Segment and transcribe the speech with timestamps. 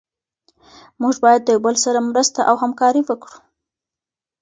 [1.01, 3.37] موږ باید د یو بل سره مرسته او همکاري وکړو.